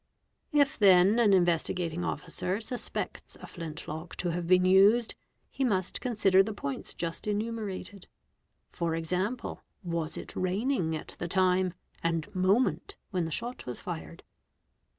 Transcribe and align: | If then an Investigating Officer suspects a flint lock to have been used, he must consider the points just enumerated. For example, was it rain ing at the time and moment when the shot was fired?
| 0.33 0.43
If 0.51 0.79
then 0.79 1.19
an 1.19 1.31
Investigating 1.31 2.03
Officer 2.03 2.59
suspects 2.59 3.37
a 3.39 3.45
flint 3.45 3.87
lock 3.87 4.15
to 4.15 4.31
have 4.31 4.47
been 4.47 4.65
used, 4.65 5.13
he 5.51 5.63
must 5.63 6.01
consider 6.01 6.41
the 6.41 6.55
points 6.55 6.95
just 6.95 7.27
enumerated. 7.27 8.07
For 8.71 8.95
example, 8.95 9.61
was 9.83 10.17
it 10.17 10.35
rain 10.35 10.71
ing 10.71 10.95
at 10.95 11.15
the 11.19 11.27
time 11.27 11.75
and 12.01 12.33
moment 12.33 12.95
when 13.11 13.25
the 13.25 13.31
shot 13.31 13.67
was 13.67 13.79
fired? 13.79 14.23